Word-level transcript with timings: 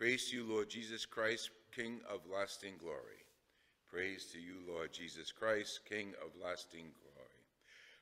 Praise 0.00 0.30
to 0.30 0.36
you, 0.36 0.46
Lord 0.48 0.70
Jesus 0.70 1.04
Christ, 1.04 1.50
King 1.76 2.00
of 2.10 2.20
lasting 2.32 2.72
glory. 2.80 3.20
Praise 3.86 4.24
to 4.32 4.40
you, 4.40 4.54
Lord 4.66 4.94
Jesus 4.94 5.30
Christ, 5.30 5.80
King 5.86 6.14
of 6.24 6.30
lasting 6.42 6.86
glory. 7.02 7.28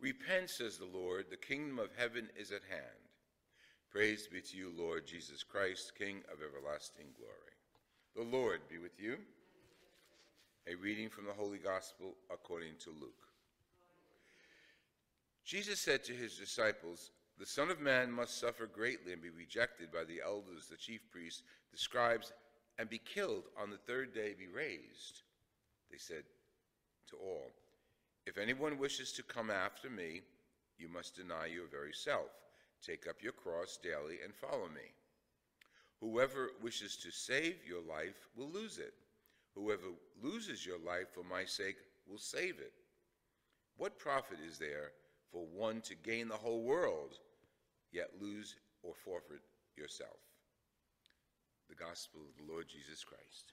Repent, 0.00 0.48
says 0.48 0.78
the 0.78 0.86
Lord, 0.86 1.26
the 1.28 1.36
kingdom 1.36 1.78
of 1.78 1.90
heaven 1.94 2.30
is 2.34 2.50
at 2.50 2.62
hand. 2.70 3.04
Praise 3.90 4.26
be 4.26 4.40
to 4.40 4.56
you, 4.56 4.72
Lord 4.74 5.06
Jesus 5.06 5.42
Christ, 5.42 5.92
King 5.94 6.22
of 6.32 6.38
everlasting 6.42 7.08
glory. 7.14 7.56
The 8.16 8.38
Lord 8.38 8.60
be 8.70 8.78
with 8.78 8.98
you. 8.98 9.18
A 10.66 10.74
reading 10.76 11.10
from 11.10 11.26
the 11.26 11.34
Holy 11.34 11.58
Gospel 11.58 12.14
according 12.32 12.76
to 12.84 12.90
Luke. 13.02 13.28
Jesus 15.44 15.78
said 15.78 16.02
to 16.04 16.14
his 16.14 16.38
disciples, 16.38 17.10
The 17.42 17.48
Son 17.48 17.72
of 17.72 17.80
Man 17.80 18.12
must 18.12 18.38
suffer 18.38 18.68
greatly 18.68 19.12
and 19.12 19.20
be 19.20 19.30
rejected 19.30 19.90
by 19.90 20.04
the 20.04 20.20
elders, 20.24 20.68
the 20.68 20.76
chief 20.76 21.00
priests, 21.10 21.42
the 21.72 21.76
scribes, 21.76 22.32
and 22.78 22.88
be 22.88 22.98
killed 22.98 23.42
on 23.60 23.68
the 23.68 23.78
third 23.78 24.14
day 24.14 24.32
be 24.38 24.46
raised. 24.46 25.22
They 25.90 25.98
said 25.98 26.22
to 27.10 27.16
all, 27.16 27.50
If 28.26 28.38
anyone 28.38 28.78
wishes 28.78 29.10
to 29.14 29.24
come 29.24 29.50
after 29.50 29.90
me, 29.90 30.20
you 30.78 30.88
must 30.88 31.16
deny 31.16 31.46
your 31.46 31.66
very 31.66 31.92
self, 31.92 32.30
take 32.80 33.08
up 33.08 33.16
your 33.20 33.32
cross 33.32 33.76
daily, 33.82 34.18
and 34.22 34.32
follow 34.32 34.68
me. 34.68 34.94
Whoever 35.98 36.50
wishes 36.62 36.96
to 36.98 37.10
save 37.10 37.56
your 37.66 37.82
life 37.82 38.28
will 38.36 38.50
lose 38.50 38.78
it. 38.78 38.94
Whoever 39.56 39.88
loses 40.22 40.64
your 40.64 40.78
life 40.78 41.08
for 41.12 41.24
my 41.24 41.44
sake 41.44 41.78
will 42.08 42.18
save 42.18 42.60
it. 42.60 42.72
What 43.78 43.98
profit 43.98 44.38
is 44.48 44.58
there 44.58 44.92
for 45.32 45.44
one 45.46 45.80
to 45.80 45.96
gain 45.96 46.28
the 46.28 46.36
whole 46.36 46.62
world, 46.62 47.18
yet 47.92 48.10
lose 48.20 48.56
or 48.82 48.94
forfeit 48.94 49.42
yourself? 49.76 50.18
The 51.68 51.74
Gospel 51.74 52.20
of 52.28 52.36
the 52.36 52.52
Lord 52.52 52.66
Jesus 52.68 53.04
Christ. 53.04 53.52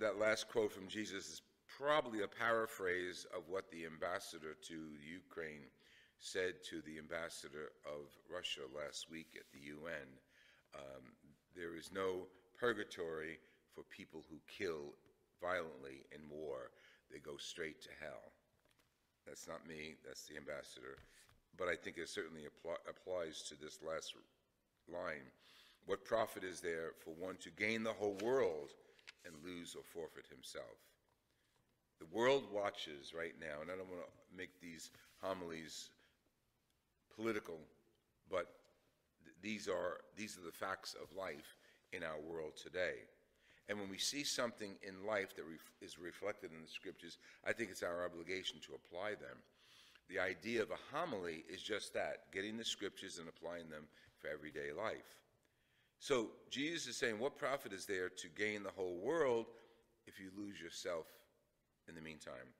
That 0.00 0.18
last 0.18 0.48
quote 0.48 0.72
from 0.72 0.88
Jesus 0.88 1.28
is 1.28 1.42
probably 1.78 2.22
a 2.22 2.28
paraphrase 2.28 3.26
of 3.36 3.48
what 3.48 3.70
the 3.70 3.84
ambassador 3.84 4.56
to 4.68 4.74
Ukraine 5.06 5.68
said 6.18 6.54
to 6.68 6.82
the 6.82 6.98
ambassador 6.98 7.72
of 7.86 8.08
Russia 8.32 8.62
last 8.74 9.10
week 9.10 9.36
at 9.36 9.50
the 9.52 9.66
UN. 9.68 10.08
Um, 10.74 11.12
there 11.56 11.76
is 11.76 11.90
no 11.92 12.26
purgatory 12.58 13.38
for 13.74 13.82
people 13.84 14.24
who 14.30 14.38
kill 14.46 14.94
violently 15.40 16.04
in 16.12 16.20
war. 16.28 16.70
They 17.10 17.18
go 17.18 17.36
straight 17.38 17.80
to 17.82 17.88
hell. 18.00 18.32
That's 19.30 19.46
not 19.46 19.68
me, 19.68 19.94
that's 20.04 20.26
the 20.26 20.36
ambassador. 20.36 20.98
But 21.56 21.68
I 21.68 21.76
think 21.76 21.98
it 21.98 22.08
certainly 22.08 22.46
applies 22.88 23.42
to 23.42 23.54
this 23.54 23.78
last 23.86 24.14
line. 24.92 25.22
What 25.86 26.04
profit 26.04 26.42
is 26.42 26.58
there 26.60 26.90
for 26.98 27.14
one 27.14 27.36
to 27.42 27.50
gain 27.50 27.84
the 27.84 27.92
whole 27.92 28.18
world 28.24 28.70
and 29.24 29.34
lose 29.44 29.76
or 29.76 29.84
forfeit 29.84 30.26
himself? 30.28 30.82
The 32.00 32.10
world 32.10 32.44
watches 32.52 33.14
right 33.16 33.34
now, 33.40 33.62
and 33.62 33.70
I 33.70 33.76
don't 33.76 33.88
want 33.88 34.02
to 34.02 34.36
make 34.36 34.60
these 34.60 34.90
homilies 35.22 35.90
political, 37.14 37.60
but 38.28 38.46
th 39.24 39.34
these 39.42 39.68
are 39.68 40.00
these 40.16 40.36
are 40.38 40.44
the 40.44 40.58
facts 40.66 40.96
of 41.00 41.16
life 41.16 41.56
in 41.92 42.02
our 42.02 42.18
world 42.18 42.56
today. 42.56 43.06
And 43.70 43.78
when 43.78 43.88
we 43.88 43.98
see 43.98 44.24
something 44.24 44.74
in 44.82 45.06
life 45.06 45.36
that 45.36 45.44
ref 45.44 45.60
is 45.80 45.96
reflected 45.96 46.50
in 46.50 46.60
the 46.60 46.68
scriptures, 46.68 47.18
I 47.46 47.52
think 47.52 47.70
it's 47.70 47.84
our 47.84 48.04
obligation 48.04 48.58
to 48.66 48.74
apply 48.74 49.10
them. 49.10 49.38
The 50.08 50.18
idea 50.18 50.60
of 50.60 50.72
a 50.72 50.96
homily 50.96 51.44
is 51.48 51.62
just 51.62 51.94
that 51.94 52.32
getting 52.32 52.56
the 52.56 52.64
scriptures 52.64 53.20
and 53.20 53.28
applying 53.28 53.70
them 53.70 53.84
for 54.18 54.26
everyday 54.26 54.72
life. 54.72 55.22
So 56.00 56.30
Jesus 56.50 56.88
is 56.88 56.96
saying, 56.96 57.20
What 57.20 57.38
profit 57.38 57.72
is 57.72 57.86
there 57.86 58.08
to 58.08 58.28
gain 58.36 58.64
the 58.64 58.72
whole 58.72 58.98
world 58.98 59.46
if 60.08 60.18
you 60.18 60.30
lose 60.36 60.60
yourself 60.60 61.06
in 61.88 61.94
the 61.94 62.02
meantime? 62.02 62.50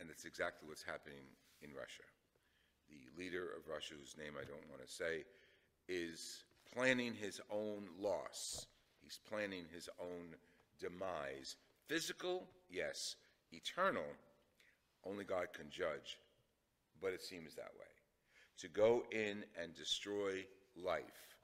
And 0.00 0.08
that's 0.08 0.24
exactly 0.24 0.66
what's 0.66 0.82
happening 0.82 1.28
in 1.60 1.74
Russia. 1.74 2.08
The 2.88 3.22
leader 3.22 3.50
of 3.54 3.68
Russia, 3.70 3.96
whose 4.00 4.16
name 4.16 4.32
I 4.40 4.44
don't 4.44 4.70
want 4.70 4.80
to 4.80 4.90
say, 4.90 5.24
is 5.90 6.44
planning 6.72 7.12
his 7.12 7.38
own 7.50 7.88
loss. 8.00 8.66
He's 9.08 9.20
planning 9.26 9.64
his 9.72 9.88
own 9.98 10.34
demise. 10.78 11.56
Physical, 11.86 12.46
yes. 12.68 13.16
Eternal, 13.52 14.04
only 15.06 15.24
God 15.24 15.46
can 15.54 15.70
judge. 15.70 16.18
But 17.00 17.14
it 17.14 17.22
seems 17.22 17.54
that 17.54 17.72
way. 17.78 17.86
To 18.58 18.68
go 18.68 19.04
in 19.10 19.44
and 19.58 19.74
destroy 19.74 20.44
life, 20.76 21.36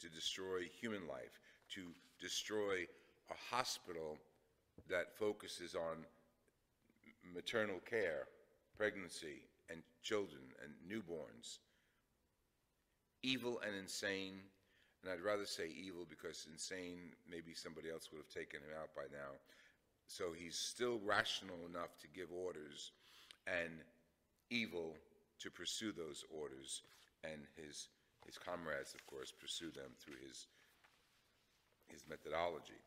to 0.00 0.08
destroy 0.08 0.60
human 0.80 1.06
life, 1.06 1.38
to 1.74 1.88
destroy 2.18 2.86
a 3.30 3.54
hospital 3.54 4.16
that 4.88 5.14
focuses 5.18 5.74
on 5.74 6.06
maternal 7.34 7.80
care, 7.80 8.28
pregnancy, 8.78 9.42
and 9.68 9.82
children 10.02 10.44
and 10.62 10.72
newborns. 10.90 11.58
Evil 13.22 13.60
and 13.60 13.76
insane, 13.76 14.36
and 15.04 15.12
I'd 15.12 15.24
rather 15.24 15.44
say 15.44 15.68
evil 15.68 16.06
because 16.08 16.46
insane, 16.50 17.12
maybe 17.30 17.52
somebody 17.52 17.90
else 17.90 18.08
would 18.10 18.24
have 18.24 18.32
taken 18.32 18.60
him 18.60 18.72
out 18.80 18.94
by 18.96 19.04
now. 19.12 19.36
So 20.06 20.32
he's 20.32 20.56
still 20.56 20.98
rational 21.04 21.56
enough 21.68 21.98
to 22.00 22.08
give 22.08 22.32
orders, 22.32 22.92
and 23.46 23.84
evil 24.48 24.96
to 25.40 25.50
pursue 25.50 25.92
those 25.92 26.24
orders, 26.32 26.82
and 27.22 27.44
his, 27.56 27.88
his 28.24 28.38
comrades, 28.38 28.94
of 28.94 29.04
course, 29.06 29.30
pursue 29.30 29.70
them 29.70 29.92
through 30.00 30.16
his, 30.26 30.46
his 31.88 32.04
methodology. 32.08 32.80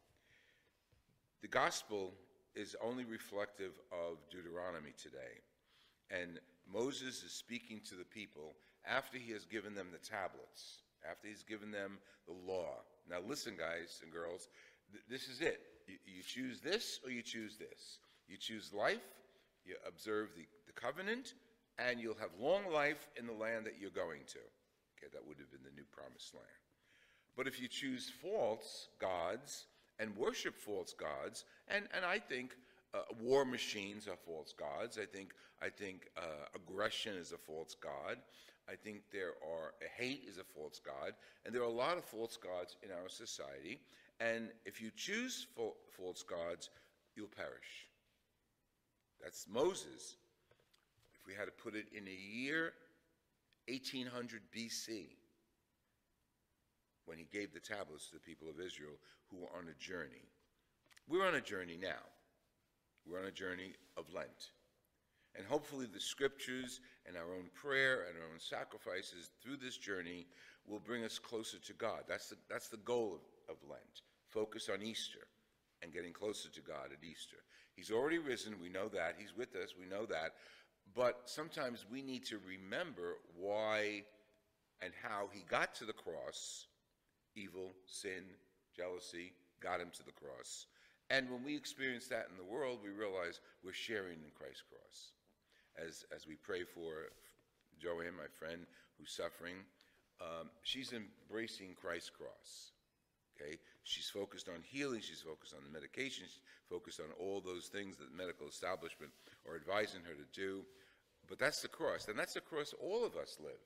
The 1.42 1.48
gospel 1.48 2.14
is 2.56 2.76
only 2.84 3.06
reflective 3.06 3.74
of 3.92 4.18
Deuteronomy 4.32 4.94
today. 4.98 5.38
And 6.10 6.40
Moses 6.72 7.22
is 7.22 7.32
speaking 7.32 7.82
to 7.90 7.96
the 7.96 8.06
people 8.06 8.56
after 8.86 9.20
he 9.20 9.32
has 9.34 9.46
given 9.46 9.76
them 9.76 9.90
the 9.92 10.00
tablets, 10.00 10.82
after 11.10 11.28
he's 11.28 11.44
given 11.44 11.72
them 11.72 11.98
the 12.28 12.34
law. 12.34 12.82
Now, 13.10 13.18
listen, 13.26 13.56
guys 13.58 14.00
and 14.04 14.12
girls, 14.12 14.50
th 14.92 15.04
this 15.10 15.28
is 15.28 15.42
it. 15.42 15.60
You, 15.88 15.98
you, 16.06 16.24
choose 16.24 16.60
this 16.60 17.00
or 17.04 17.12
you 17.12 17.22
choose 17.22 17.58
this. 17.58 18.00
You 18.28 18.38
choose 18.38 18.74
life, 18.74 19.08
you 19.66 19.76
observe 19.88 20.30
the, 20.36 20.46
the 20.66 20.74
covenant, 20.74 21.34
and 21.80 22.00
you'll 22.00 22.20
have 22.20 22.32
long 22.40 22.72
life 22.72 23.10
in 23.18 23.26
the 23.26 23.34
land 23.34 23.66
that 23.66 23.76
you're 23.80 23.90
going 23.90 24.24
to. 24.28 24.44
Okay, 24.98 25.10
that 25.14 25.26
would 25.26 25.38
have 25.38 25.52
been 25.52 25.64
the 25.64 25.76
new 25.76 25.88
promised 25.92 26.34
land. 26.34 26.64
But 27.38 27.48
if 27.48 27.62
you 27.62 27.68
choose 27.68 28.12
false 28.22 28.90
gods 29.00 29.68
and 30.00 30.18
worship 30.18 30.58
false 30.58 30.94
gods, 30.94 31.46
and, 31.68 31.88
and 31.96 32.04
I 32.04 32.20
think 32.20 32.52
uh, 32.98 33.14
war 33.22 33.46
machines 33.46 34.08
are 34.08 34.18
false 34.26 34.54
gods. 34.54 34.98
I 35.02 35.06
think, 35.06 35.34
I 35.62 35.70
think 35.70 36.10
uh, 36.18 36.46
aggression 36.56 37.16
is 37.16 37.32
a 37.32 37.38
false 37.38 37.76
god. 37.76 38.18
I 38.70 38.76
think 38.76 39.04
there 39.12 39.34
are 39.42 39.74
hate 39.98 40.24
is 40.28 40.38
a 40.38 40.44
false 40.44 40.80
god, 40.80 41.14
and 41.46 41.56
there 41.56 41.62
are 41.62 41.66
a 41.66 41.70
lot 41.70 41.98
of 41.98 42.04
false 42.04 42.38
gods 42.38 42.76
in 42.84 42.92
our 42.92 43.08
society. 43.08 43.80
And 44.20 44.50
if 44.66 44.82
you 44.82 44.92
choose 44.96 45.48
false 45.56 46.24
gods, 46.24 46.70
you'll 47.16 47.28
perish. 47.28 47.88
That's 49.22 49.46
Moses. 49.50 50.18
If 51.16 51.26
we 51.26 51.34
had 51.34 51.46
to 51.46 51.52
put 51.52 51.76
it 51.76 51.86
in 51.96 52.08
a 52.08 52.36
year, 52.36 52.74
1800 53.68 54.42
BC, 54.56 55.08
when 57.06 57.18
he 57.18 57.28
gave 57.32 57.54
the 57.54 57.60
tablets 57.60 58.08
to 58.08 58.16
the 58.16 58.20
people 58.20 58.50
of 58.50 58.60
Israel 58.60 59.00
who 59.30 59.38
were 59.38 59.58
on 59.58 59.68
a 59.70 59.82
journey. 59.82 60.28
We're 61.08 61.26
on 61.26 61.36
a 61.36 61.42
journey 61.42 61.78
now. 61.82 62.04
We're 63.10 63.20
on 63.20 63.26
a 63.26 63.32
journey 63.32 63.74
of 63.96 64.06
Lent. 64.14 64.52
And 65.36 65.46
hopefully, 65.46 65.86
the 65.92 66.00
scriptures 66.00 66.80
and 67.06 67.16
our 67.16 67.34
own 67.36 67.50
prayer 67.54 68.06
and 68.08 68.18
our 68.18 68.26
own 68.26 68.40
sacrifices 68.40 69.30
through 69.42 69.58
this 69.58 69.78
journey 69.78 70.26
will 70.68 70.80
bring 70.80 71.04
us 71.04 71.20
closer 71.20 71.58
to 71.60 71.74
God. 71.74 72.04
That's 72.08 72.30
the, 72.30 72.38
that's 72.50 72.70
the 72.70 72.78
goal 72.78 73.20
of, 73.48 73.56
of 73.56 73.70
Lent. 73.70 74.02
Focus 74.30 74.70
on 74.74 74.82
Easter 74.82 75.28
and 75.82 75.94
getting 75.94 76.12
closer 76.12 76.50
to 76.50 76.62
God 76.62 76.90
at 76.92 77.08
Easter. 77.08 77.38
He's 77.76 77.92
already 77.92 78.18
risen. 78.18 78.56
We 78.62 78.70
know 78.70 78.88
that. 78.90 79.16
He's 79.18 79.36
with 79.38 79.56
us. 79.56 79.76
We 79.80 79.86
know 79.86 80.06
that. 80.08 80.34
But 80.96 81.22
sometimes 81.26 81.86
we 81.92 82.02
need 82.02 82.26
to 82.26 82.40
remember 82.48 83.18
why 83.40 84.04
and 84.82 84.92
how 85.04 85.30
he 85.32 85.44
got 85.48 85.76
to 85.76 85.86
the 85.86 85.94
cross 85.94 86.66
evil, 87.38 87.74
sin, 87.86 88.24
jealousy 88.76 89.32
got 89.62 89.80
him 89.80 89.90
to 89.94 90.04
the 90.04 90.12
cross. 90.12 90.66
And 91.10 91.30
when 91.32 91.44
we 91.44 91.56
experience 91.56 92.08
that 92.08 92.28
in 92.30 92.38
the 92.38 92.44
world, 92.44 92.80
we 92.84 92.90
realize 92.90 93.40
we're 93.64 93.74
sharing 93.74 94.20
in 94.20 94.32
Christ's 94.36 94.64
cross. 94.68 95.12
As, 95.78 96.04
as 96.14 96.28
we 96.28 96.36
pray 96.36 96.64
for 96.64 97.12
Joanne, 97.80 98.18
my 98.18 98.28
friend, 98.40 98.66
who's 98.98 99.16
suffering, 99.16 99.56
um, 100.20 100.50
she's 100.64 100.92
embracing 100.94 101.76
Christ's 101.80 102.10
cross. 102.10 102.72
Okay? 103.36 103.58
She's 103.84 104.10
focused 104.10 104.50
on 104.50 104.62
healing, 104.64 105.00
she's 105.02 105.22
focused 105.22 105.54
on 105.54 105.64
the 105.64 105.72
medication, 105.72 106.26
she's 106.26 106.42
focused 106.70 107.00
on 107.00 107.08
all 107.20 107.40
those 107.40 107.68
things 107.68 107.96
that 107.98 108.12
the 108.12 108.18
medical 108.18 108.48
establishment 108.48 109.12
are 109.48 109.56
advising 109.56 110.02
her 110.04 110.14
to 110.14 110.28
do. 110.34 110.66
But 111.30 111.40
that's 111.40 111.62
the 111.62 111.68
cross, 111.68 112.08
and 112.08 112.18
that's 112.18 112.34
the 112.34 112.42
cross 112.42 112.74
all 112.82 113.06
of 113.06 113.16
us 113.16 113.38
live. 113.40 113.64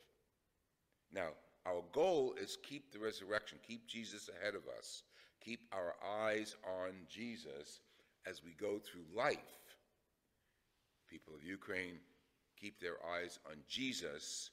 Now, 1.13 1.29
our 1.65 1.83
goal 1.91 2.35
is 2.41 2.57
keep 2.61 2.91
the 2.91 2.99
resurrection, 2.99 3.59
keep 3.65 3.87
Jesus 3.87 4.29
ahead 4.29 4.55
of 4.55 4.63
us, 4.77 5.03
keep 5.43 5.61
our 5.71 5.95
eyes 6.23 6.55
on 6.65 6.91
Jesus 7.09 7.81
as 8.27 8.43
we 8.43 8.51
go 8.51 8.79
through 8.79 9.05
life. 9.15 9.37
People 11.09 11.33
of 11.35 11.43
Ukraine 11.43 11.99
keep 12.59 12.79
their 12.79 12.97
eyes 13.15 13.39
on 13.49 13.57
Jesus 13.67 14.51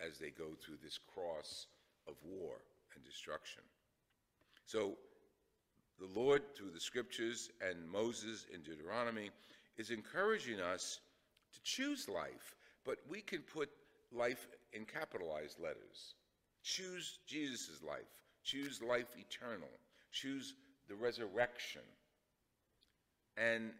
as 0.00 0.18
they 0.18 0.30
go 0.30 0.54
through 0.60 0.78
this 0.82 0.98
cross 1.14 1.66
of 2.08 2.14
war 2.24 2.56
and 2.94 3.04
destruction. 3.04 3.62
So, 4.66 4.94
the 6.00 6.20
Lord, 6.20 6.42
through 6.56 6.70
the 6.70 6.80
scriptures 6.80 7.50
and 7.60 7.88
Moses 7.88 8.46
in 8.52 8.62
Deuteronomy, 8.62 9.30
is 9.76 9.90
encouraging 9.90 10.60
us 10.60 10.98
to 11.52 11.62
choose 11.62 12.08
life, 12.08 12.56
but 12.84 12.98
we 13.08 13.20
can 13.20 13.40
put 13.42 13.70
life 14.12 14.48
in 14.72 14.84
capitalized 14.84 15.60
letters. 15.60 16.14
Choose 16.64 17.18
Jesus' 17.26 17.80
life, 17.86 18.10
choose 18.42 18.82
life 18.82 19.06
eternal, 19.16 19.68
choose 20.14 20.54
the 20.88 20.94
resurrection. 20.94 21.82
And, 23.36 23.72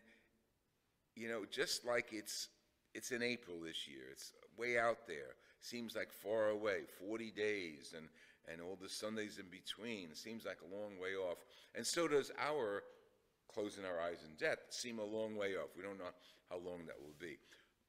you 1.14 1.28
know, 1.28 1.44
just 1.50 1.86
like 1.86 2.08
it's, 2.12 2.48
it's 2.94 3.12
in 3.12 3.22
April 3.22 3.60
this 3.64 3.86
year, 3.86 4.02
it's 4.10 4.32
way 4.58 4.78
out 4.78 5.06
there, 5.06 5.36
seems 5.60 5.94
like 5.94 6.12
far 6.12 6.48
away, 6.48 6.80
40 6.98 7.30
days, 7.30 7.94
and, 7.96 8.08
and 8.50 8.60
all 8.60 8.76
the 8.80 8.88
Sundays 8.88 9.38
in 9.38 9.46
between, 9.50 10.14
seems 10.14 10.44
like 10.44 10.58
a 10.60 10.74
long 10.74 10.98
way 11.00 11.14
off. 11.14 11.38
And 11.74 11.86
so 11.86 12.08
does 12.08 12.30
our 12.38 12.82
closing 13.52 13.84
our 13.84 14.00
eyes 14.00 14.24
in 14.28 14.34
death 14.36 14.58
seem 14.70 14.98
a 14.98 15.04
long 15.04 15.36
way 15.36 15.54
off. 15.54 15.70
We 15.76 15.82
don't 15.82 15.98
know 15.98 16.12
how 16.50 16.56
long 16.56 16.86
that 16.86 16.96
will 17.00 17.14
be. 17.20 17.38